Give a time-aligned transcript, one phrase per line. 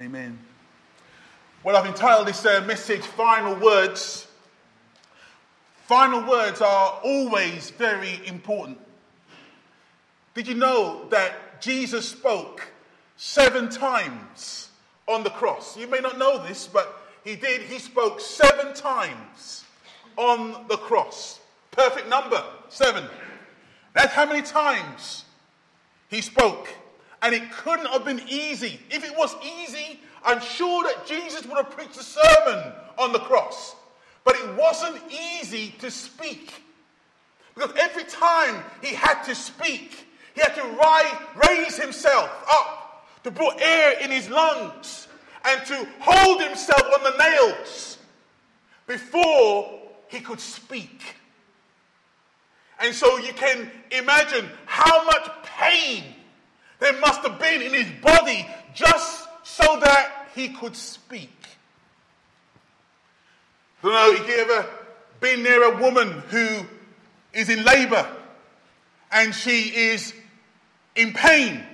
[0.00, 0.38] Amen.
[1.64, 4.28] Well, I've entitled this uh, message Final Words.
[5.86, 8.78] Final words are always very important.
[10.34, 12.70] Did you know that Jesus spoke
[13.16, 14.68] seven times
[15.08, 15.76] on the cross?
[15.76, 17.62] You may not know this, but he did.
[17.62, 19.64] He spoke seven times
[20.16, 21.40] on the cross.
[21.72, 23.02] Perfect number, seven.
[23.94, 25.24] That's how many times
[26.08, 26.68] he spoke.
[27.22, 28.80] And it couldn't have been easy.
[28.90, 33.18] If it was easy, I'm sure that Jesus would have preached a sermon on the
[33.18, 33.74] cross.
[34.24, 36.52] But it wasn't easy to speak.
[37.54, 43.60] Because every time he had to speak, he had to raise himself up to put
[43.60, 45.08] air in his lungs
[45.44, 47.98] and to hold himself on the nails
[48.86, 51.16] before he could speak.
[52.80, 56.04] And so you can imagine how much pain
[56.80, 61.32] there must have been in his body just so that he could speak.
[63.82, 64.68] I don't know if you ever
[65.20, 66.66] been near a woman who
[67.32, 68.08] is in labor
[69.10, 70.12] and she is
[70.96, 71.64] in pain.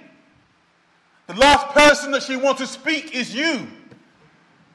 [1.27, 3.67] The last person that she wants to speak is you.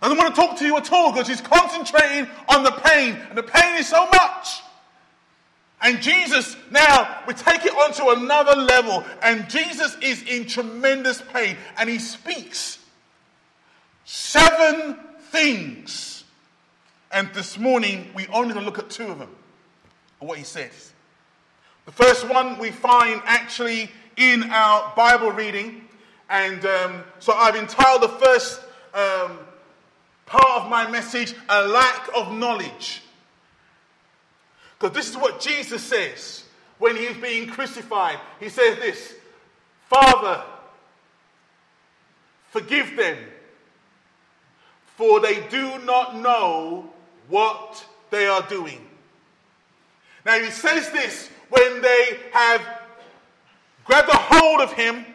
[0.02, 3.16] I don't want to talk to you at all because she's concentrating on the pain,
[3.30, 4.62] and the pain is so much.
[5.82, 11.22] And Jesus, now we take it on to another level, and Jesus is in tremendous
[11.34, 12.80] pain, and he speaks
[14.04, 14.98] seven
[15.32, 16.26] things.
[17.12, 19.30] And this morning, we only going to look at two of them
[20.20, 20.92] and what he says.
[21.86, 25.88] The first one we find actually in our Bible reading,
[26.30, 28.62] and um, so I've entitled the first
[28.94, 29.40] um,
[30.26, 33.02] part of my message, A Lack of Knowledge.
[34.80, 36.44] Because this is what Jesus says
[36.78, 38.18] when he is being crucified.
[38.40, 39.16] He says this
[39.90, 40.44] Father,
[42.50, 43.18] forgive them,
[44.96, 46.90] for they do not know
[47.28, 48.86] what they are doing.
[50.26, 52.62] Now, he says this when they have
[53.84, 55.06] grabbed a hold of him,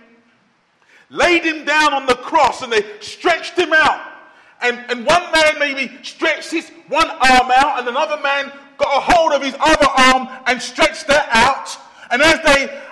[1.08, 4.12] laid him down on the cross, and they stretched him out.
[4.60, 9.12] And, and one man maybe stretched his one arm out, and another man got a
[9.12, 11.76] hold of his other arm and stretched that out.
[12.10, 12.82] And as they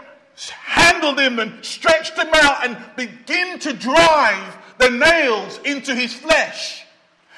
[0.51, 6.85] handled him and stretched him out and begin to drive the nails into his flesh.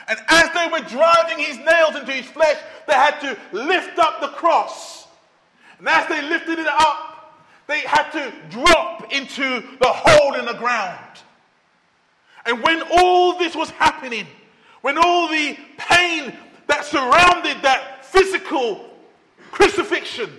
[0.06, 4.21] And as they were driving his nails into his flesh, they had to lift up
[4.21, 5.06] the cross.
[5.78, 7.15] And as they lifted it up,
[7.66, 10.99] they had to drop into the hole in the ground.
[12.47, 14.27] And when all this was happening,
[14.83, 18.88] when all the pain that surrounded that physical
[19.50, 20.30] crucifixion,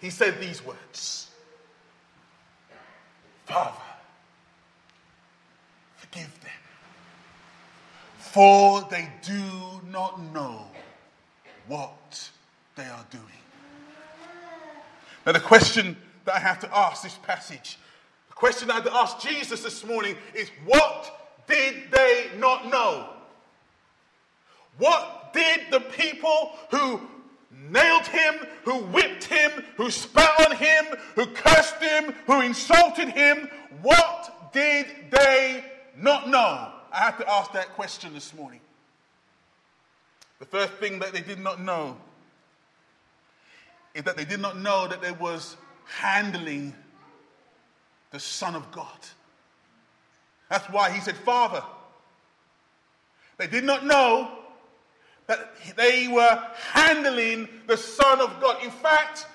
[0.00, 1.30] he said these words
[3.46, 3.80] Father,
[5.96, 6.50] forgive them,
[8.18, 9.42] for they do
[9.90, 10.66] not know
[11.66, 12.30] what
[12.76, 13.24] they are doing.
[15.24, 17.78] Now, the question that I have to ask this passage,
[18.28, 23.08] the question I have to ask Jesus this morning is what did they not know?
[24.76, 27.00] What did the people who
[27.70, 28.34] nailed him,
[28.64, 33.48] who whipped him, who spat on him, who cursed him, who insulted him,
[33.82, 35.64] what did they
[35.96, 36.72] not know?
[36.92, 38.60] I have to ask that question this morning.
[40.38, 41.96] The first thing that they did not know
[43.94, 46.74] is that they did not know that they was handling
[48.10, 48.98] the Son of God.
[50.48, 51.62] That's why he said, Father.
[53.36, 54.37] They did not know
[55.28, 58.62] that they were handling the Son of God.
[58.64, 59.26] In fact,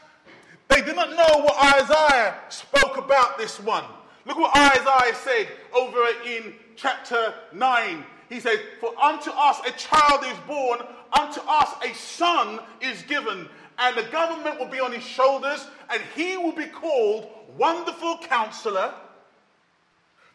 [0.68, 3.86] they did not know what Isaiah spoke about this one.
[4.26, 8.04] Look what Isaiah said over in chapter 9.
[8.28, 10.80] He said, For unto us a child is born,
[11.18, 16.02] unto us a son is given, and the government will be on his shoulders, and
[16.16, 18.96] he will be called Wonderful Counselor,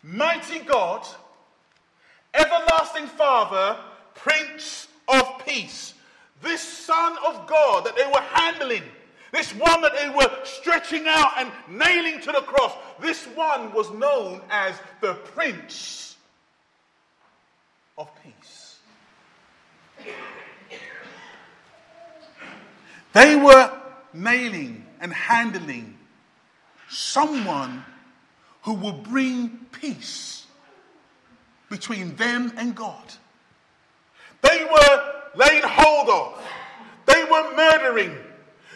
[0.04, 1.04] Mighty God,
[2.32, 3.76] Everlasting Father,
[4.14, 5.94] Prince of peace.
[6.42, 8.84] This Son of God that they were handling,
[9.32, 13.90] this one that they were stretching out and nailing to the cross, this one was
[13.90, 16.16] known as the Prince
[17.96, 18.78] of Peace.
[23.12, 23.72] They were
[24.12, 25.98] nailing and handling
[26.88, 27.84] someone
[28.62, 30.46] who will bring peace
[31.68, 33.14] between them and God.
[34.42, 36.42] They were laying hold of.
[37.06, 38.16] They were murdering.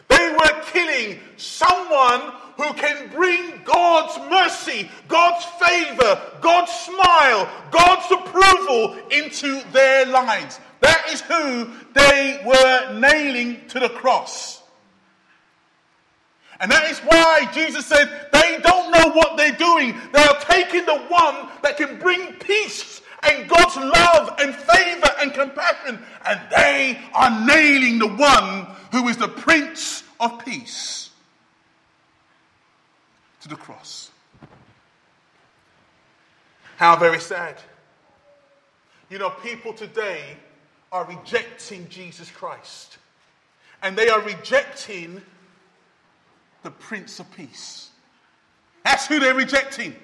[0.08, 8.96] They were killing someone who can bring God's mercy, God's favor, God's smile, God's approval
[9.10, 10.60] into their lives.
[10.80, 14.62] That is who they were nailing to the cross.
[16.60, 19.96] And that is why Jesus said, they don't know what they're doing.
[20.12, 22.91] They are taking the one that can bring peace
[23.22, 29.16] and God's love and favor and compassion, and they are nailing the one who is
[29.16, 31.10] the Prince of Peace
[33.40, 34.10] to the cross.
[36.76, 37.56] How very sad.
[39.08, 40.36] You know, people today
[40.90, 42.98] are rejecting Jesus Christ,
[43.82, 45.22] and they are rejecting
[46.62, 47.90] the Prince of Peace.
[48.84, 49.94] That's who they're rejecting.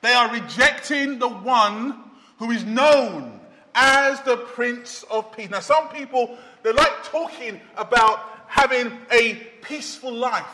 [0.00, 2.04] They are rejecting the one
[2.38, 3.40] who is known
[3.74, 5.50] as the Prince of Peace.
[5.50, 10.46] Now, some people, they like talking about having a peaceful life.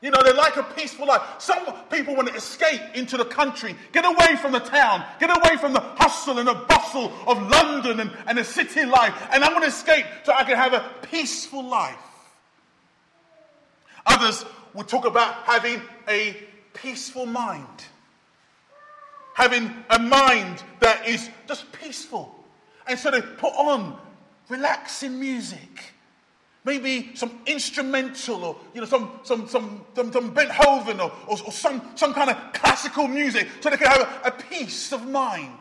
[0.00, 1.22] You know, they like a peaceful life.
[1.38, 5.56] Some people want to escape into the country, get away from the town, get away
[5.56, 9.14] from the hustle and the bustle of London and, and the city life.
[9.32, 11.96] And I want to escape so I can have a peaceful life.
[14.04, 14.44] Others
[14.74, 16.36] will talk about having a
[16.74, 17.84] peaceful mind
[19.34, 22.34] having a mind that is just peaceful.
[22.86, 23.98] And so they put on
[24.48, 25.92] relaxing music.
[26.64, 31.52] Maybe some instrumental or you know some some some some, some Beethoven or, or, or,
[31.52, 35.58] some, some kind of classical music so they can have a, a peace of mind.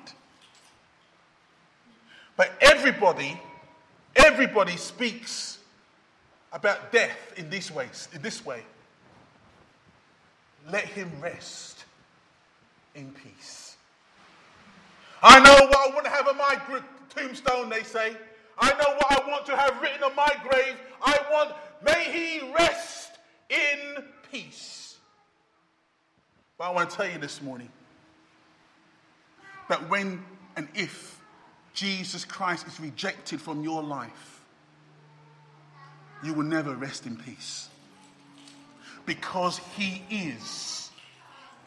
[2.38, 3.40] But everybody,
[4.16, 5.60] everybody speaks
[6.54, 8.64] about death in this way, in this way.
[10.72, 11.84] Let him rest
[12.96, 13.63] in peace.
[15.24, 16.58] I know what I want to have on my
[17.10, 18.16] tombstone, they say.
[18.60, 20.76] I know what I want to have written on my grave.
[21.02, 21.54] I want,
[21.84, 23.12] may he rest
[23.50, 24.98] in peace.
[26.58, 27.70] But I want to tell you this morning
[29.70, 30.24] that when
[30.56, 31.20] and if
[31.74, 34.42] Jesus Christ is rejected from your life,
[36.24, 37.70] you will never rest in peace.
[39.06, 40.92] Because he is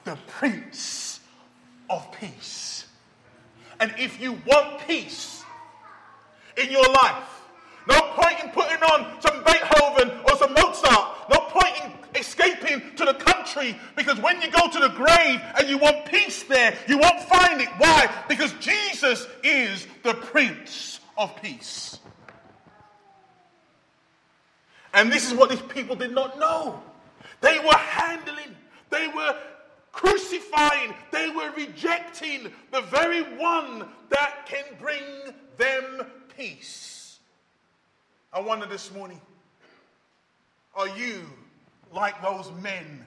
[0.04, 1.20] the Prince
[1.90, 2.86] of Peace.
[3.80, 5.44] And if you want peace
[6.56, 7.36] in your life,
[7.88, 11.30] no point in putting on some Beethoven or some Mozart.
[11.30, 15.68] No point in escaping to the country because when you go to the grave and
[15.68, 17.68] you want peace there, you won't find it.
[17.78, 18.12] Why?
[18.28, 21.98] Because Jesus is the Prince of Peace.
[24.94, 26.82] And this is what these people did not know.
[27.40, 28.56] They were handling,
[28.90, 29.36] they were
[29.96, 35.02] crucifying, they were rejecting the very one that can bring
[35.56, 36.06] them
[36.36, 37.18] peace.
[38.30, 39.20] I wonder this morning
[40.74, 41.24] are you
[41.94, 43.06] like those men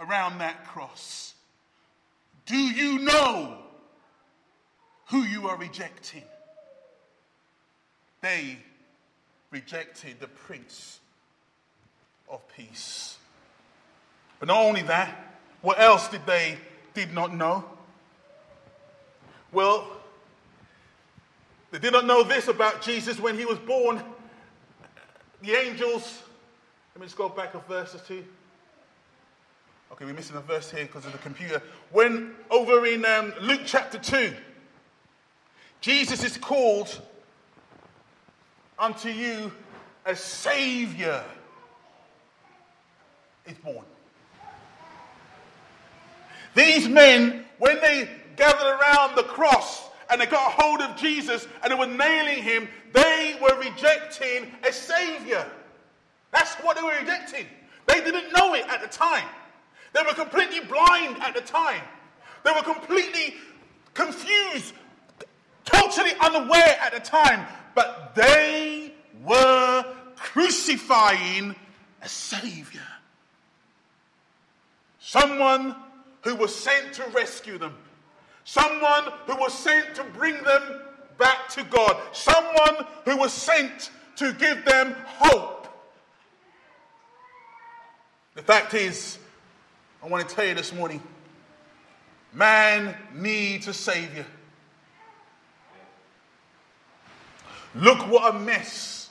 [0.00, 1.34] around that cross?
[2.46, 3.58] Do you know
[5.06, 6.22] who you are rejecting?
[8.20, 8.58] They
[9.50, 11.00] rejected the Prince
[12.28, 13.16] of Peace.
[14.38, 15.29] But not only that,
[15.62, 16.58] what else did they
[16.94, 17.64] did not know?
[19.52, 19.88] Well,
[21.70, 24.02] they did not know this about Jesus when he was born.
[25.42, 26.22] The angels,
[26.94, 28.24] let me just go back a verse or two.
[29.92, 31.62] Okay, we're missing a verse here because of the computer.
[31.90, 34.32] When over in um, Luke chapter 2,
[35.80, 37.00] Jesus is called
[38.78, 39.52] unto you
[40.06, 41.22] a Savior
[43.46, 43.84] is born.
[46.54, 51.70] These men, when they gathered around the cross and they got hold of Jesus and
[51.70, 55.46] they were nailing him, they were rejecting a Savior.
[56.32, 57.46] That's what they were rejecting.
[57.86, 59.26] They didn't know it at the time.
[59.92, 61.82] They were completely blind at the time.
[62.44, 63.34] They were completely
[63.94, 64.74] confused,
[65.64, 67.46] totally unaware at the time.
[67.74, 68.92] But they
[69.24, 69.84] were
[70.16, 71.54] crucifying
[72.02, 72.80] a Savior.
[75.00, 75.74] Someone
[76.22, 77.74] who was sent to rescue them,
[78.44, 80.80] someone who was sent to bring them
[81.18, 85.68] back to God, someone who was sent to give them hope.
[88.34, 89.18] The fact is,
[90.02, 91.02] I want to tell you this morning
[92.32, 94.26] man needs a Savior.
[97.74, 99.10] Look what a mess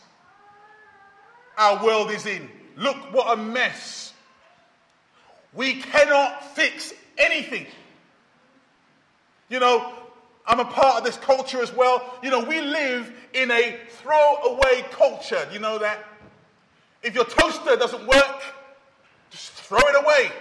[1.58, 2.50] our world is in.
[2.78, 4.14] Look what a mess.
[5.54, 7.66] We cannot fix anything.
[9.50, 9.94] You know,
[10.46, 12.18] I'm a part of this culture as well.
[12.22, 15.48] You know, we live in a throwaway culture.
[15.52, 16.06] You know that?
[17.02, 18.42] If your toaster doesn't work,
[19.30, 20.32] Just throw it away.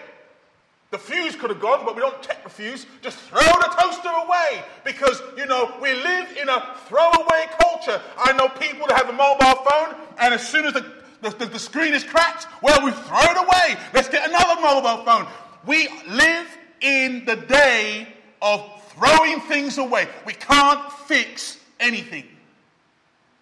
[0.91, 2.87] The fuse could have gone, but we don't check the fuse.
[3.03, 8.01] Just throw the toaster away because, you know, we live in a throwaway culture.
[8.17, 10.91] I know people that have a mobile phone, and as soon as the,
[11.23, 13.81] the, the screen is cracked, well, we throw it away.
[13.95, 15.27] Let's get another mobile phone.
[15.67, 16.47] We live
[16.81, 18.09] in the day
[18.41, 20.09] of throwing things away.
[20.25, 22.25] We can't fix anything.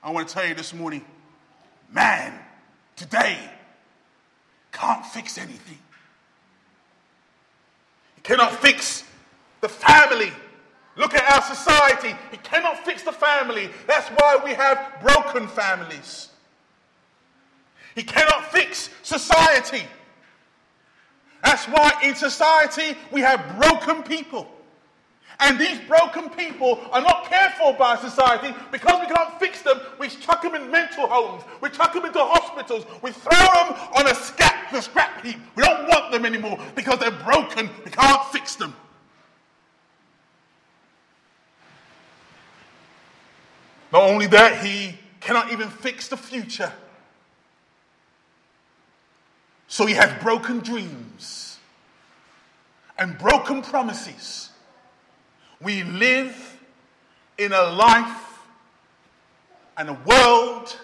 [0.02, 1.04] I want to tell you this morning
[1.92, 2.32] man,
[2.96, 3.38] today,
[4.72, 5.78] can't fix anything
[8.26, 9.04] cannot fix
[9.60, 10.32] the family.
[10.96, 12.16] Look at our society.
[12.30, 13.70] He cannot fix the family.
[13.86, 16.30] That's why we have broken families.
[17.96, 19.82] He cannot fix society.
[21.42, 24.46] That's why in society we have broken people.
[25.40, 29.80] And these broken people are not cared for by society because we can't fix them.
[29.98, 31.42] We chuck them in mental homes.
[31.60, 32.84] We chuck them into hospitals.
[33.02, 35.38] We throw them on a scrap, a scrap heap.
[35.54, 37.70] We don't want them anymore because they're broken.
[37.84, 38.74] We can't fix them.
[43.92, 46.72] Not only that, he cannot even fix the future.
[49.76, 51.58] So he has broken dreams
[52.96, 54.48] and broken promises
[55.60, 56.58] we live
[57.36, 58.38] in a life
[59.76, 60.74] and a world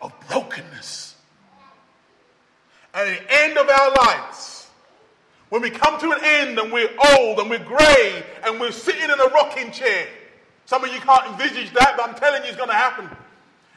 [0.00, 1.16] of brokenness.
[2.94, 4.70] And at the end of our lives,
[5.48, 9.02] when we come to an end and we're old and we're grey and we're sitting
[9.02, 10.06] in a rocking chair,
[10.66, 13.10] some of you can't envisage that, but I'm telling you it's going to happen.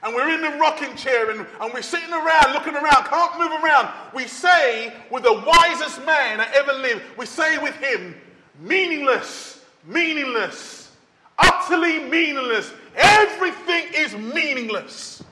[0.05, 3.63] And we're in the rocking chair and, and we're sitting around, looking around, can't move
[3.63, 3.89] around.
[4.13, 8.15] We say with the wisest man that ever lived, we say with him,
[8.59, 9.55] meaningless
[9.87, 10.91] meaningless,
[11.37, 12.71] utterly meaningless.
[12.95, 15.23] Everything is meaningless.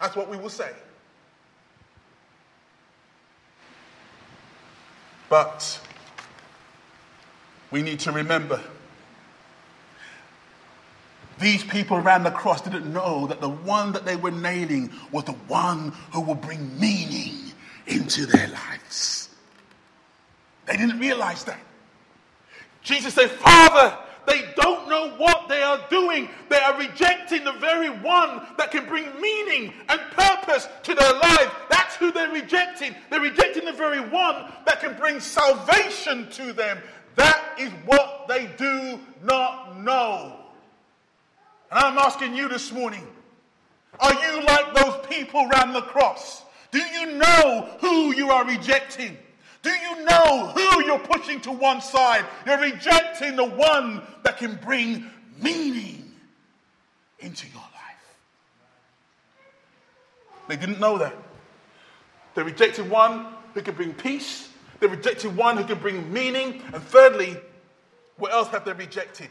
[0.00, 0.70] That's what we will say.
[5.28, 5.80] But
[7.70, 8.60] we need to remember
[11.40, 15.24] these people around the cross didn't know that the one that they were nailing was
[15.24, 17.34] the one who would bring meaning
[17.86, 19.30] into their lives.
[20.66, 21.58] They didn't realize that.
[22.82, 26.28] Jesus said, Father, they don't know what they are doing.
[26.48, 31.52] They are rejecting the very one that can bring meaning and purpose to their life.
[31.70, 32.94] That's who they're rejecting.
[33.10, 36.78] They're rejecting the very one that can bring salvation to them.
[37.16, 40.39] That is what they do not know.
[41.70, 43.06] And I'm asking you this morning
[43.98, 46.42] are you like those people around the cross?
[46.70, 49.16] Do you know who you are rejecting?
[49.62, 52.24] Do you know who you're pushing to one side?
[52.46, 55.04] You're rejecting the one that can bring
[55.42, 56.12] meaning
[57.18, 58.16] into your life.
[60.48, 61.14] They didn't know that.
[62.34, 64.48] They rejected one who could bring peace.
[64.78, 66.62] They rejected one who could bring meaning.
[66.72, 67.36] And thirdly,
[68.16, 69.28] what else have they rejected?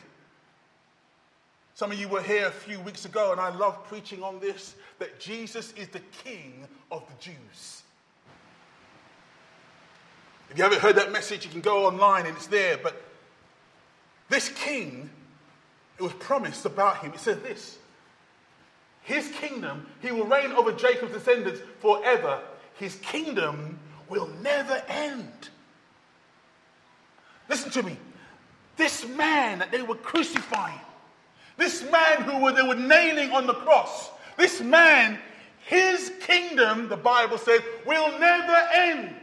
[1.80, 4.76] Some of you were here a few weeks ago, and I love preaching on this
[4.98, 7.84] that Jesus is the King of the Jews.
[10.50, 12.78] If you haven't heard that message, you can go online and it's there.
[12.78, 13.02] But
[14.28, 15.10] this king,
[15.98, 17.14] it was promised about him.
[17.14, 17.78] It says this
[19.04, 22.42] His kingdom, he will reign over Jacob's descendants forever.
[22.74, 25.48] His kingdom will never end.
[27.48, 27.96] Listen to me.
[28.76, 30.82] This man that they were crucifying,
[31.60, 35.20] this man who they were nailing on the cross, this man,
[35.66, 39.16] his kingdom, the Bible says, will never end.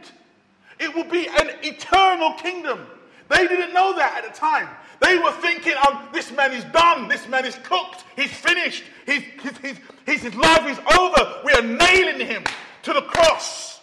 [0.79, 2.85] It will be an eternal kingdom.
[3.29, 4.69] They didn't know that at the time.
[4.99, 7.07] They were thinking, um, this man is done.
[7.07, 8.03] This man is cooked.
[8.15, 8.83] He's finished.
[9.05, 11.41] His, his, his, his life is over.
[11.43, 12.43] We are nailing him
[12.83, 13.79] to the cross.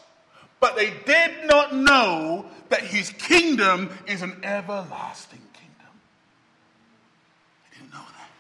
[0.61, 5.93] But they did not know that his kingdom is an everlasting kingdom.
[7.71, 8.31] They didn't know that.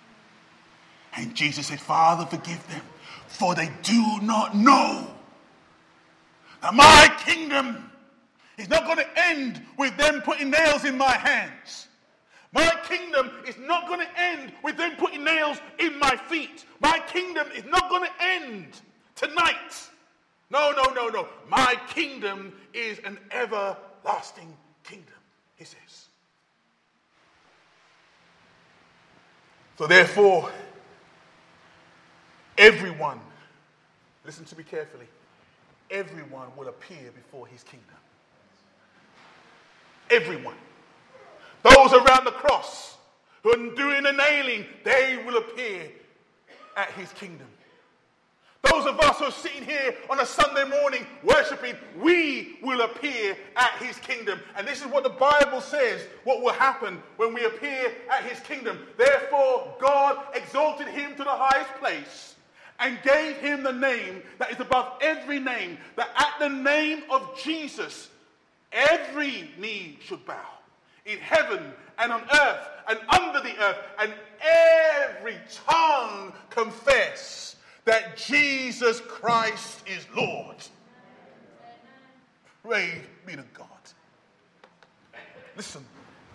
[1.16, 2.82] And Jesus said, Father, forgive them,
[3.28, 5.10] for they do not know
[6.60, 7.90] that my kingdom
[8.58, 11.88] is not going to end with them putting nails in my hands.
[12.52, 16.64] My kingdom is not going to end with them putting nails in my feet.
[16.80, 18.80] My kingdom is not going to end
[19.16, 19.90] tonight.
[20.50, 21.28] No, no, no, no.
[21.48, 25.14] My kingdom is an everlasting kingdom,
[25.56, 26.06] he says.
[29.76, 30.50] So, therefore,
[32.58, 33.20] everyone,
[34.24, 35.06] listen to me carefully,
[35.90, 37.88] everyone will appear before his kingdom.
[40.10, 40.56] Everyone.
[41.62, 42.96] Those around the cross
[43.42, 45.90] who are doing the nailing, they will appear
[46.76, 47.46] at his kingdom.
[48.70, 53.36] Those of us who are sitting here on a Sunday morning worshiping, we will appear
[53.56, 54.40] at his kingdom.
[54.56, 58.40] And this is what the Bible says what will happen when we appear at his
[58.40, 58.78] kingdom.
[58.96, 62.33] Therefore, God exalted him to the highest place
[62.80, 67.38] and gave him the name that is above every name, that at the name of
[67.42, 68.10] Jesus,
[68.72, 70.48] every knee should bow
[71.06, 79.00] in heaven and on earth and under the earth, and every tongue confess that Jesus
[79.00, 80.56] Christ is Lord.
[82.62, 83.68] Praise be to God.
[85.56, 85.84] Listen,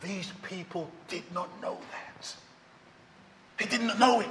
[0.02, 2.36] these people did not know that.
[3.58, 4.30] They didn't know it.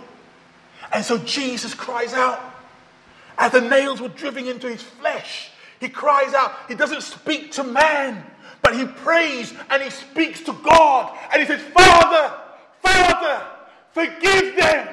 [0.92, 2.40] And so Jesus cries out
[3.36, 5.50] as the nails were driven into his flesh.
[5.80, 6.54] He cries out.
[6.66, 8.24] He doesn't speak to man,
[8.62, 11.16] but he prays and he speaks to God.
[11.32, 12.34] And he says, Father,
[12.82, 13.46] Father,
[13.92, 14.88] forgive them.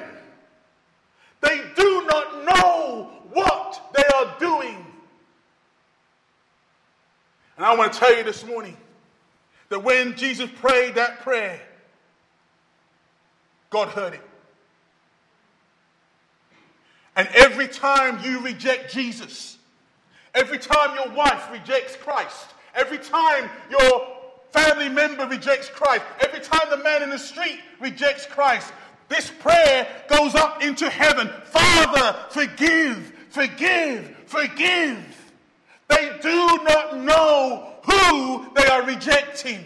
[1.40, 4.86] They do not know what they are doing.
[7.56, 8.76] And I want to tell you this morning
[9.70, 11.60] that when Jesus prayed that prayer,
[13.70, 14.20] God heard it.
[17.16, 19.56] And every time you reject Jesus,
[20.34, 24.06] every time your wife rejects Christ, every time your
[24.52, 28.70] family member rejects Christ, every time the man in the street rejects Christ,
[29.08, 31.30] this prayer goes up into heaven.
[31.44, 35.32] Father, forgive, forgive, forgive.
[35.88, 39.60] They do not know who they are rejecting.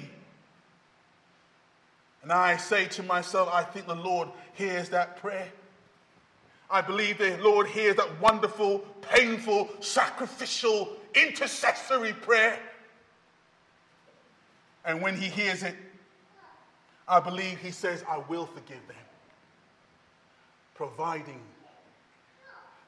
[2.23, 5.50] And I say to myself, I think the Lord hears that prayer.
[6.71, 12.59] I believe the Lord hears that wonderful, painful, sacrificial, intercessory prayer.
[14.85, 15.75] And when He hears it,
[17.09, 18.97] I believe He says, I will forgive them,
[20.75, 21.41] providing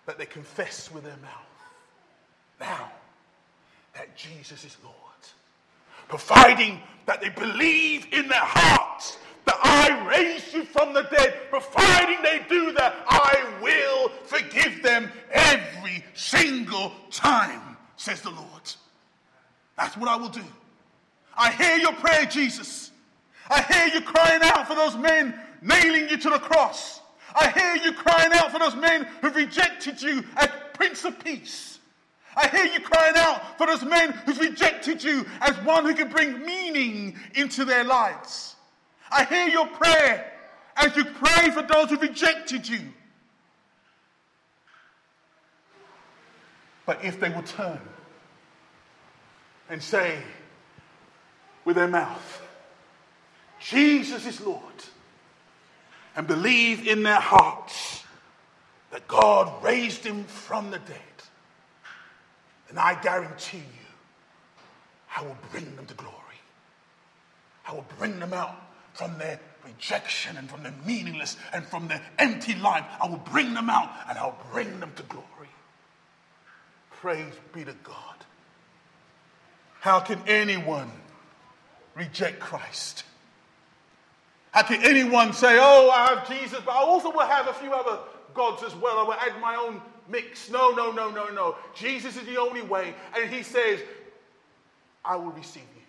[0.07, 1.53] that they confess with their mouth
[2.61, 2.93] now
[3.95, 4.95] that Jesus is Lord,
[6.09, 9.19] providing that they believe in their hearts
[9.62, 16.05] I raised you from the dead, providing they do that, I will forgive them every
[16.14, 18.48] single time, says the Lord.
[19.77, 20.44] That's what I will do.
[21.37, 22.90] I hear your prayer, Jesus.
[23.48, 27.01] I hear you crying out for those men nailing you to the cross.
[27.35, 31.79] I hear you crying out for those men who rejected you as Prince of Peace.
[32.37, 36.09] I hear you crying out for those men who've rejected you as one who can
[36.09, 38.57] bring meaning into their lives.
[39.12, 40.33] I hear your prayer
[40.77, 42.81] as you pray for those who rejected you.
[46.87, 47.81] But if they will turn
[49.68, 50.18] and say
[51.64, 52.42] with their mouth,
[53.61, 54.62] Jesus is Lord,
[56.16, 58.03] and believe in their hearts
[58.90, 60.98] that God raised him from the dead,
[62.68, 63.87] then I guarantee you,
[65.16, 66.16] I will bring them to glory.
[67.66, 68.57] I will bring them out
[68.94, 72.85] from their rejection and from their meaningless and from their empty life.
[73.02, 75.26] I will bring them out and I'll bring them to glory.
[76.90, 77.96] Praise be to God.
[79.81, 80.90] How can anyone
[81.94, 83.05] reject Christ?
[84.52, 87.72] How can anyone say, Oh, I have Jesus, but I also will have a few
[87.72, 87.98] other
[88.35, 88.98] gods as well.
[88.98, 90.50] I will add my own mix.
[90.50, 91.57] No, no, no, no, no.
[91.74, 92.94] Jesus is the only way.
[93.16, 93.81] And he says,
[95.05, 95.83] I will receive you.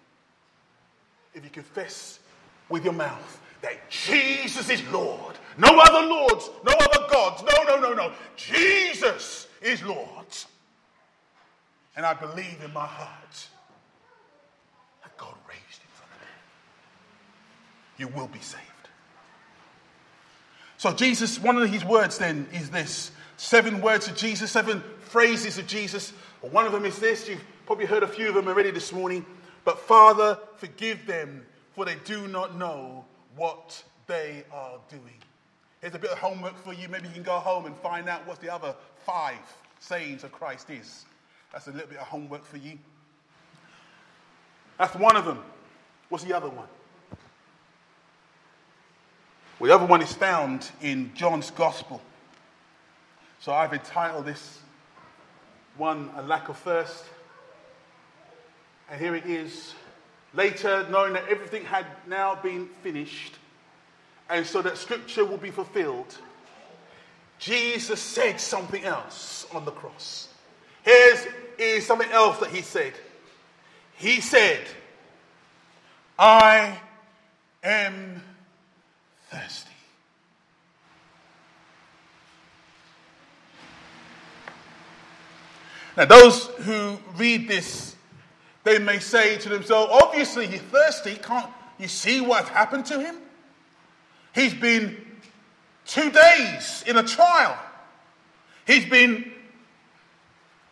[1.36, 2.20] If you confess
[2.74, 5.36] with your mouth that Jesus is Lord.
[5.58, 7.44] No other lords, no other gods.
[7.44, 8.12] No, no, no, no.
[8.36, 10.26] Jesus is Lord.
[11.96, 13.48] And I believe in my heart
[15.04, 18.00] that God raised him from the dead.
[18.00, 18.64] You will be saved.
[20.78, 25.60] So, Jesus, one of his words then is this seven words of Jesus, seven phrases
[25.60, 26.12] of Jesus.
[26.42, 27.30] One of them is this.
[27.30, 29.26] You've probably heard a few of them already this morning.
[29.64, 33.06] But Father, forgive them for they do not know
[33.36, 35.18] what they are doing.
[35.82, 36.88] Here's a bit of homework for you.
[36.88, 38.74] Maybe you can go home and find out what the other
[39.06, 39.38] five
[39.80, 41.06] sayings of Christ is.
[41.52, 42.78] That's a little bit of homework for you.
[44.78, 45.44] That's one of them.
[46.10, 46.68] What's the other one?
[49.60, 52.02] Well, the other one is found in John's Gospel.
[53.40, 54.60] So I've entitled this
[55.78, 57.06] one, A Lack of Thirst.
[58.90, 59.74] And here it is
[60.34, 63.36] Later, knowing that everything had now been finished,
[64.30, 66.18] and so that scripture will be fulfilled,
[67.40, 70.30] Jesus said something else on the cross.
[70.84, 72.94] Here's is something else that he said.
[73.96, 74.66] He said,
[76.18, 76.80] I
[77.64, 78.22] am
[79.30, 79.70] thirsty.
[85.96, 87.93] Now, those who read this,
[88.64, 91.16] they may say to themselves, obviously he's thirsty.
[91.16, 93.16] Can't you see what's happened to him?
[94.34, 94.98] He's been
[95.86, 97.58] two days in a trial.
[98.66, 99.32] He's been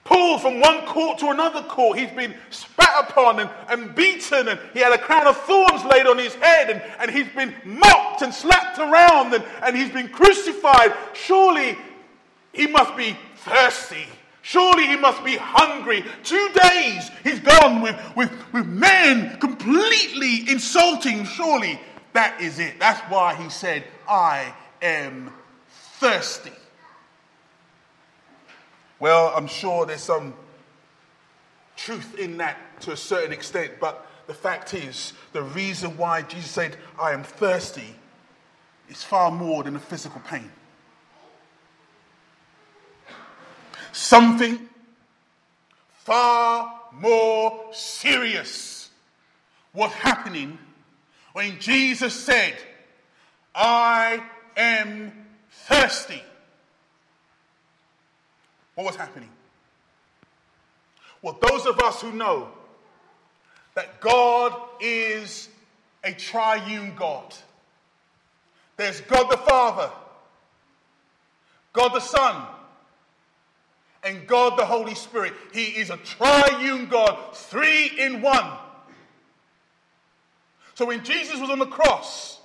[0.04, 2.00] pulled from one court to another court.
[2.00, 6.08] He's been spat upon and, and beaten, and he had a crown of thorns laid
[6.08, 10.10] on his head, and, and he's been mocked and slapped around, and, and he's been
[10.10, 10.94] crucified.
[11.14, 11.78] Surely
[12.54, 14.06] he must be thirsty.
[14.42, 16.04] Surely he must be hungry.
[16.24, 21.26] Two days he's gone with, with, with men completely insulting.
[21.26, 21.80] Surely
[22.14, 22.80] that is it.
[22.80, 25.32] That's why he said, I am
[25.70, 26.52] thirsty.
[29.00, 30.34] Well, I'm sure there's some
[31.76, 36.52] truth in that to a certain extent, but the fact is, the reason why Jesus
[36.52, 37.96] said, I am thirsty,
[38.90, 40.52] is far more than a physical pain.
[43.92, 44.70] Something
[46.04, 48.90] far more serious
[49.74, 50.58] was happening
[51.34, 52.56] when Jesus said,
[53.56, 54.24] I
[54.58, 55.12] am
[55.50, 56.22] thirsty.
[58.76, 59.30] What was happening?
[61.22, 62.50] Well, those of us who know
[63.76, 65.50] that God is
[66.04, 67.34] a triune God,
[68.78, 69.92] there's God the Father,
[71.74, 72.48] God the Son,
[74.04, 75.34] and God the Holy Spirit.
[75.54, 78.58] He is a triune God, three in one.
[80.76, 82.40] So when Jesus was on the cross,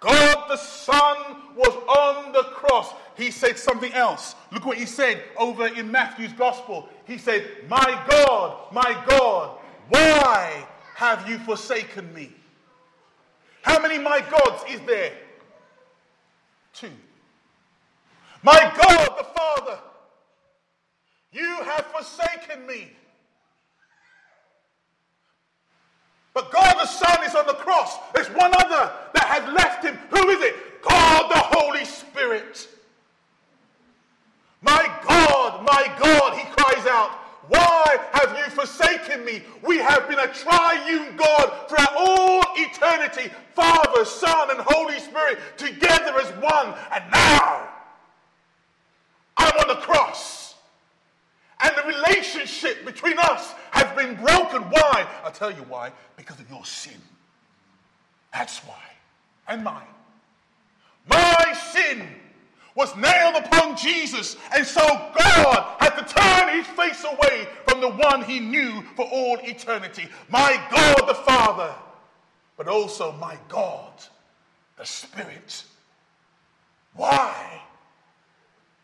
[0.00, 1.16] God the Son
[1.56, 2.92] was on the cross.
[3.16, 4.34] He said something else.
[4.52, 6.88] Look what he said over in Matthew's Gospel.
[7.04, 9.58] He said, My God, my God,
[9.88, 12.32] why have you forsaken me?
[13.62, 15.12] How many my gods is there?
[16.72, 16.90] Two.
[18.42, 19.78] My God the Father,
[21.32, 22.90] you have forsaken me.
[26.34, 27.96] But God the Son is on the cross.
[28.14, 29.98] There's one other that has left him.
[30.10, 30.82] Who is it?
[30.82, 32.68] God the Holy Spirit.
[34.62, 37.10] My God, my God, he cries out,
[37.48, 39.42] why have you forsaken me?
[39.66, 46.18] We have been a triune God throughout all eternity Father, Son, and Holy Spirit together
[46.20, 46.74] as one.
[46.92, 47.68] And now
[49.36, 50.54] I'm on the cross.
[51.60, 54.62] And the relationship between us has been broken.
[54.62, 55.08] Why?
[55.24, 55.90] I'll tell you why.
[56.16, 57.00] Because of your sin.
[58.32, 58.84] That's why.
[59.48, 59.82] And mine.
[61.08, 62.06] My sin
[62.78, 64.36] was nailed upon Jesus.
[64.54, 69.04] And so God had to turn his face away from the one he knew for
[69.04, 70.06] all eternity.
[70.28, 71.74] My God the Father,
[72.56, 73.92] but also my God
[74.76, 75.64] the Spirit.
[76.94, 77.60] Why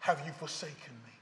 [0.01, 1.13] have you forsaken me?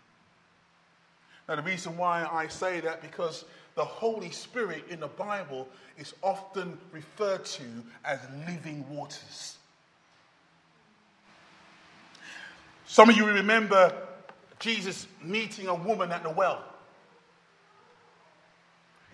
[1.48, 6.14] Now, the reason why I say that because the Holy Spirit in the Bible is
[6.22, 7.64] often referred to
[8.06, 9.58] as living waters.
[12.92, 13.90] Some of you remember
[14.58, 16.62] Jesus meeting a woman at the well.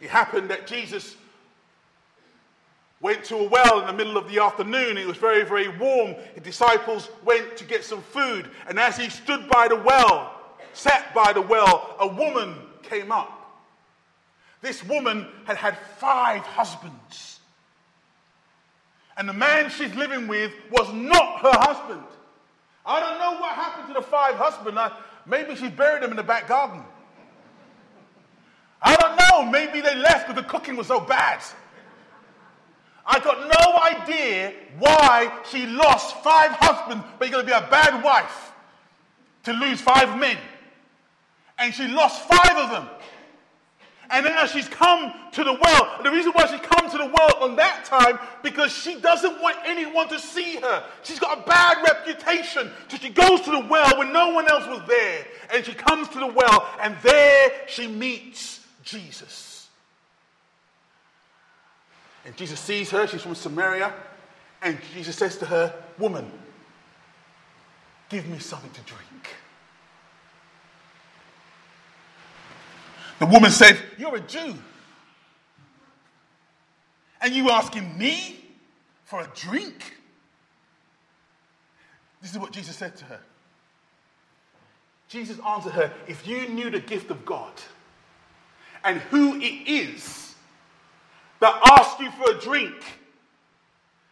[0.01, 1.15] It happened that Jesus
[3.01, 4.99] went to a well in the middle of the afternoon.
[4.99, 6.17] It was very, very warm.
[6.35, 8.51] The disciples went to get some food.
[8.67, 10.35] And as he stood by the well,
[10.73, 13.63] sat by the well, a woman came up.
[14.61, 17.39] This woman had had five husbands.
[19.17, 22.03] And the man she's living with was not her husband.
[22.89, 24.81] I don't know what happened to the five husbands.
[25.27, 26.83] maybe she buried them in the back garden.
[28.81, 29.51] I don't know.
[29.51, 31.43] Maybe they left because the cooking was so bad.
[33.05, 37.71] I got no idea why she lost five husbands, but you're going to be a
[37.71, 38.53] bad wife
[39.45, 40.39] to lose five men.
[41.59, 42.89] And she lost five of them.
[44.11, 46.01] And now she's come to the well.
[46.03, 49.57] The reason why she's come to the well on that time, because she doesn't want
[49.67, 50.85] anyone to see her.
[51.03, 52.71] She's got a bad reputation.
[52.89, 55.27] So she goes to the well when no one else was there.
[55.53, 59.69] And she comes to the well, and there she meets Jesus.
[62.25, 63.07] And Jesus sees her.
[63.07, 63.93] She's from Samaria.
[64.63, 66.31] And Jesus says to her, Woman,
[68.09, 69.37] give me something to drink.
[73.19, 74.55] The woman said, You're a Jew.
[77.21, 78.45] And you asking me
[79.05, 79.97] for a drink?
[82.23, 83.21] This is what Jesus said to her.
[85.09, 87.53] Jesus answered her, If you knew the gift of God
[88.85, 90.35] and who it is
[91.41, 92.75] that asked you for a drink,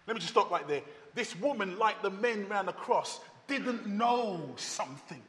[0.06, 0.82] let me just stop right there.
[1.14, 5.22] This woman, like the men around the cross, didn't know something.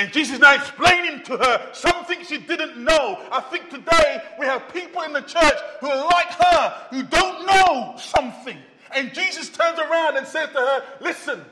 [0.00, 3.22] And Jesus now explaining to her something she didn't know.
[3.30, 7.44] I think today we have people in the church who are like her, who don't
[7.44, 8.56] know something.
[8.96, 11.44] And Jesus turns around and says to her, Listen,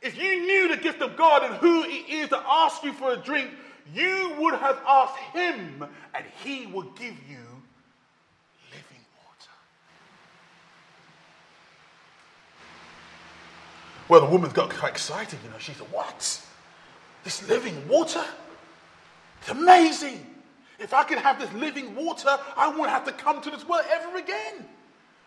[0.00, 3.12] if you knew the gift of God and who it is to ask you for
[3.12, 3.48] a drink,
[3.94, 7.46] you would have asked him, and he would give you
[8.72, 9.52] living water.
[14.12, 15.56] Well, the woman got quite excited, you know.
[15.56, 16.42] She said, What?
[17.24, 18.22] This living water?
[19.40, 20.26] It's amazing.
[20.78, 23.86] If I could have this living water, I wouldn't have to come to this world
[23.90, 24.68] ever again.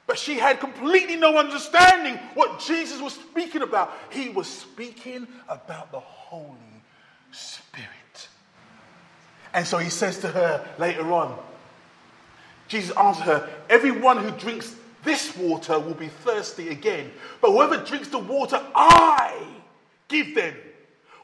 [0.06, 3.92] But she had completely no understanding what Jesus was speaking about.
[4.12, 6.56] He was speaking about the Holy
[7.32, 8.30] Spirit.
[9.52, 11.36] And so he says to her later on,
[12.68, 17.12] Jesus answered her, Everyone who drinks this water will be thirsty again.
[17.42, 19.46] But whoever drinks the water I
[20.08, 20.56] give them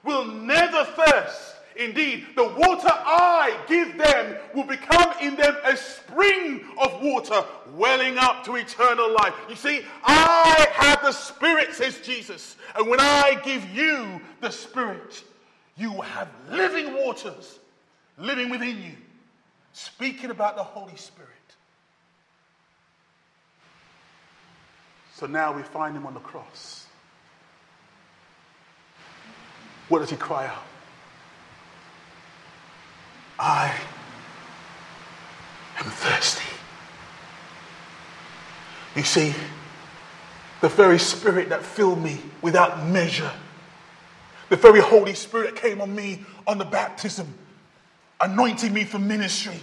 [0.03, 1.55] will never thirst.
[1.75, 8.17] Indeed, the water I give them will become in them a spring of water welling
[8.17, 9.33] up to eternal life.
[9.49, 12.57] You see, I have the Spirit, says Jesus.
[12.75, 15.23] And when I give you the Spirit,
[15.77, 17.59] you will have living waters
[18.17, 18.93] living within you,
[19.73, 21.29] speaking about the Holy Spirit.
[25.21, 26.87] So now we find him on the cross.
[29.87, 30.63] What does he cry out?
[33.37, 33.71] I
[35.77, 36.55] am thirsty.
[38.95, 39.35] You see,
[40.59, 43.31] the very Spirit that filled me without measure,
[44.49, 47.31] the very Holy Spirit that came on me on the baptism,
[48.19, 49.59] anointing me for ministry,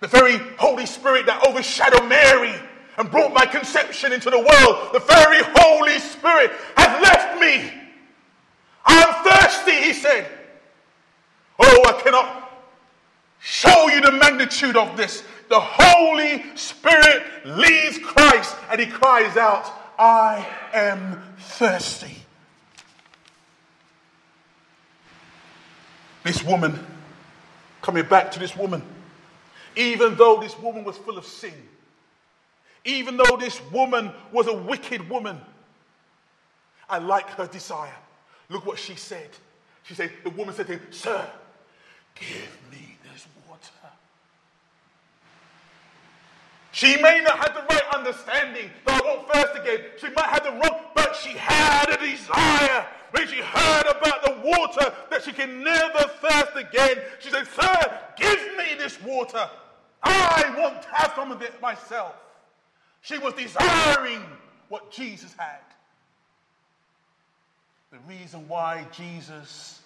[0.00, 2.52] the very Holy Spirit that overshadowed Mary
[2.96, 7.72] and brought my conception into the world, the very Holy Spirit has left me.
[8.84, 10.26] I'm thirsty, he said.
[11.58, 12.50] Oh, I cannot
[13.40, 15.22] show you the magnitude of this.
[15.48, 22.16] The Holy Spirit leaves Christ and he cries out, I am thirsty.
[26.22, 26.78] This woman,
[27.82, 28.82] coming back to this woman,
[29.76, 31.54] even though this woman was full of sin,
[32.84, 35.40] even though this woman was a wicked woman,
[36.88, 37.94] I like her desire.
[38.48, 39.28] Look what she said.
[39.84, 41.24] She said, the woman said to him, Sir,
[42.14, 43.92] give me this water.
[46.72, 49.80] She may not have the right understanding that I won't thirst again.
[49.98, 52.86] She might have the wrong, but she had a desire.
[53.12, 58.00] When she heard about the water that she can never thirst again, she said, Sir,
[58.16, 59.48] give me this water.
[60.02, 62.14] I want to have some of it myself.
[63.02, 64.22] She was desiring
[64.68, 65.60] what Jesus had.
[67.90, 69.80] The reason why Jesus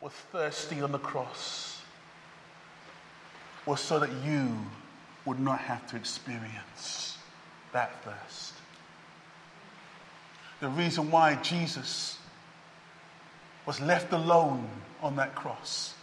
[0.00, 1.80] was thirsty on the cross
[3.66, 4.56] was so that you
[5.24, 7.18] would not have to experience
[7.72, 8.54] that thirst.
[10.60, 12.18] The reason why Jesus
[13.64, 14.68] was left alone
[15.02, 15.94] on that cross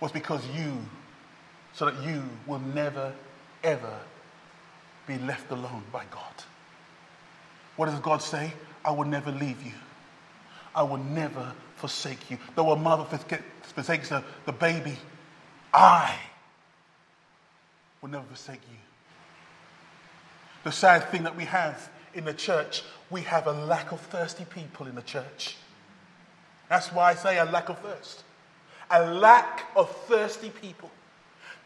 [0.00, 0.72] was because you,
[1.72, 3.12] so that you will never,
[3.66, 3.98] ever
[5.06, 6.34] be left alone by God.
[7.76, 8.52] What does God say?
[8.84, 9.72] I will never leave you.
[10.74, 12.38] I will never forsake you.
[12.54, 14.96] Though a mother forsakes the, the baby,
[15.74, 16.16] I
[18.00, 18.78] will never forsake you.
[20.64, 24.44] The sad thing that we have in the church, we have a lack of thirsty
[24.44, 25.56] people in the church.
[26.68, 28.22] That's why I say a lack of thirst.
[28.90, 30.90] A lack of thirsty people.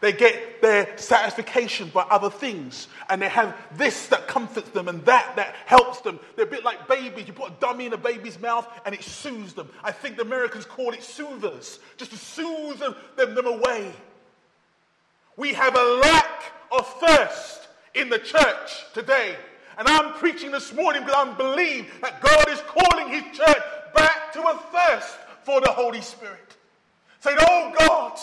[0.01, 5.05] They get their satisfaction by other things, and they have this that comforts them and
[5.05, 6.19] that that helps them.
[6.35, 7.27] They're a bit like babies.
[7.27, 9.69] You put a dummy in a baby's mouth, and it soothes them.
[9.83, 13.93] I think the Americans call it soothers, just to soothe them, them, them away.
[15.37, 19.35] We have a lack of thirst in the church today.
[19.77, 24.33] And I'm preaching this morning because I believe that God is calling his church back
[24.33, 26.57] to a thirst for the Holy Spirit.
[27.19, 28.19] Saying, Oh God,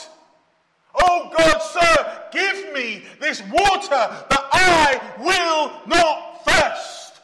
[1.02, 7.20] oh God, sir, give me this water that I will not thirst.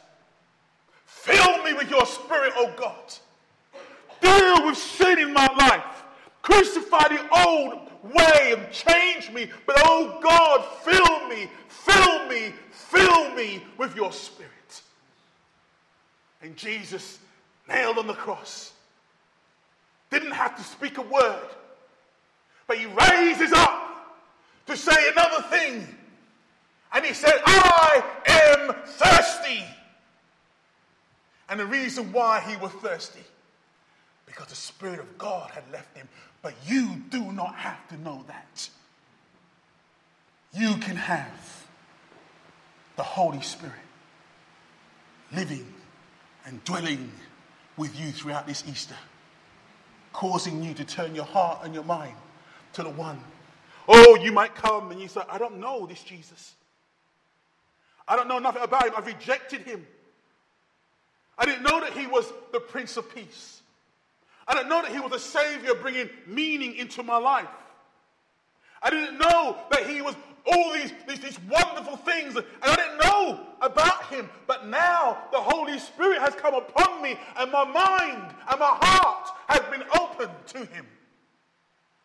[1.05, 3.13] Fill me with your spirit, oh God.
[4.21, 6.03] Deal with sin in my life.
[6.41, 9.49] Crucify the old way and change me.
[9.65, 14.51] But oh God, fill me, fill me, fill me with your spirit.
[16.41, 17.19] And Jesus,
[17.67, 18.73] nailed on the cross,
[20.11, 21.49] didn't have to speak a word,
[22.67, 23.85] but he raises up
[24.67, 25.87] to say another thing.
[26.93, 29.63] And he said, I am thirsty.
[31.49, 33.23] And the reason why he was thirsty,
[34.25, 36.07] because the Spirit of God had left him.
[36.41, 38.69] But you do not have to know that.
[40.53, 41.65] You can have
[42.95, 43.73] the Holy Spirit
[45.35, 45.73] living
[46.45, 47.11] and dwelling
[47.77, 48.95] with you throughout this Easter,
[50.13, 52.15] causing you to turn your heart and your mind
[52.75, 53.19] to the one.
[53.87, 56.53] Oh, you might come and you say, I don't know this Jesus.
[58.07, 58.93] I don't know nothing about him.
[58.95, 59.85] I've rejected him.
[61.37, 63.61] I didn't know that he was the Prince of Peace.
[64.47, 67.47] I didn't know that he was a Savior bringing meaning into my life.
[68.81, 72.99] I didn't know that he was all these, these, these, wonderful things, and I didn't
[72.99, 74.29] know about him.
[74.45, 79.29] But now the Holy Spirit has come upon me, and my mind and my heart
[79.47, 80.85] has been opened to him.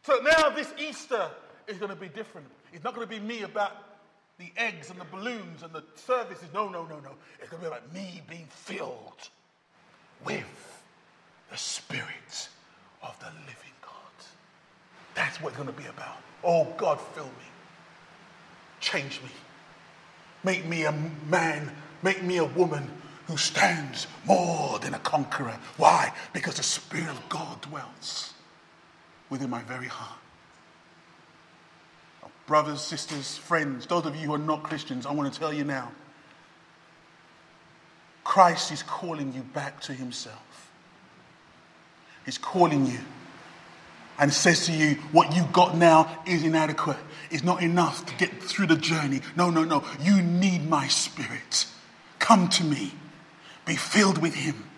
[0.03, 1.31] So now this Easter
[1.67, 2.47] is going to be different.
[2.73, 3.73] It's not going to be me about
[4.39, 6.49] the eggs and the balloons and the services.
[6.55, 7.11] No, no, no, no.
[7.41, 9.29] It's going to be about me being filled
[10.25, 10.83] with
[11.51, 12.49] the Spirit
[13.03, 13.93] of the living God.
[15.15, 16.17] That's what it's going to be about.
[16.43, 17.31] Oh, God, fill me.
[18.81, 19.31] Change me.
[20.43, 20.93] Make me a
[21.29, 21.71] man,
[22.03, 22.91] make me a woman
[23.27, 25.59] who stands more than a conqueror.
[25.77, 26.13] Why?
[26.33, 28.33] Because the Spirit of God dwells
[29.31, 30.19] within my very heart.
[32.47, 35.62] Brothers, sisters, friends, those of you who are not Christians, I want to tell you
[35.62, 35.93] now
[38.25, 40.71] Christ is calling you back to Himself.
[42.25, 42.99] He's calling you
[44.19, 46.99] and says to you, What you got now is inadequate.
[47.31, 49.21] It's not enough to get through the journey.
[49.37, 49.85] No, no, no.
[50.01, 51.66] You need my spirit.
[52.19, 52.93] Come to me.
[53.64, 54.70] Be filled with Him.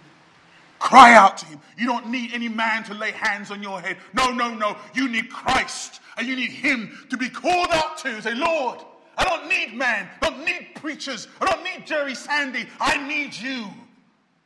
[0.83, 1.61] Cry out to Him.
[1.79, 3.99] You don't need any man to lay hands on your head.
[4.15, 4.77] No, no, no.
[4.95, 6.01] You need Christ.
[6.17, 8.21] And you need Him to be called out to.
[8.21, 8.81] Say, Lord,
[9.17, 10.09] I don't need man.
[10.21, 11.29] I don't need preachers.
[11.41, 12.67] I don't need Jerry Sandy.
[12.81, 13.69] I need you.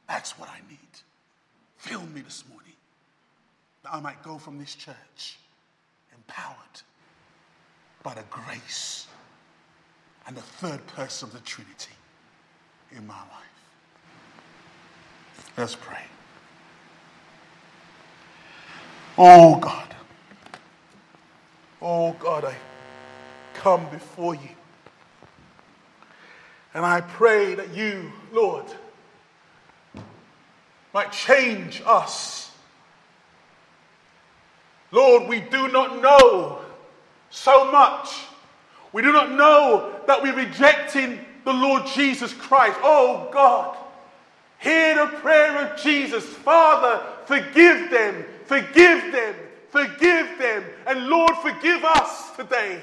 [0.09, 0.79] That's what I need.
[1.79, 2.75] Fill me this morning
[3.83, 5.38] that I might go from this church
[6.14, 6.83] empowered
[8.03, 9.07] by the grace
[10.27, 11.94] and the third person of the Trinity
[12.94, 13.57] in my life.
[15.57, 16.05] Let's pray.
[19.18, 19.94] Oh God.
[21.81, 22.55] Oh God, I
[23.55, 24.50] come before you.
[26.74, 28.66] And I pray that you, Lord,
[30.92, 32.46] might change us
[34.96, 36.61] Lord, we do not know
[37.31, 38.24] so much.
[38.92, 42.79] We do not know that we're rejecting the Lord Jesus Christ.
[42.83, 43.76] Oh God,
[44.59, 46.24] hear the prayer of Jesus.
[46.24, 49.35] Father, forgive them, forgive them,
[49.71, 50.65] forgive them.
[50.87, 52.81] And Lord, forgive us today.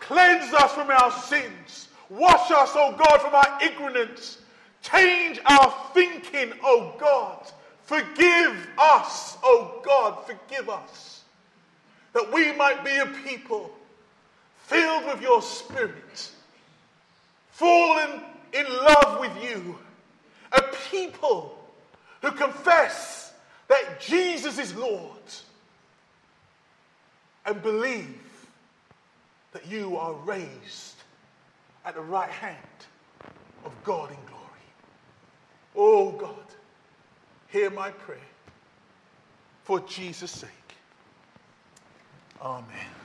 [0.00, 1.88] Cleanse us from our sins.
[2.08, 4.38] Wash us, oh God, from our ignorance.
[4.82, 7.46] Change our thinking, oh God.
[7.84, 11.24] Forgive us, oh God, forgive us,
[12.14, 13.70] that we might be a people
[14.56, 16.30] filled with your spirit,
[17.50, 18.22] fallen
[18.54, 19.78] in love with you,
[20.52, 21.58] a people
[22.22, 23.21] who confess
[23.72, 25.08] that Jesus is Lord
[27.46, 28.20] and believe
[29.52, 30.96] that you are raised
[31.86, 32.58] at the right hand
[33.64, 34.42] of God in glory.
[35.74, 36.36] Oh God.
[37.48, 38.18] Hear my prayer
[39.64, 40.50] for Jesus' sake.
[42.40, 43.01] Amen.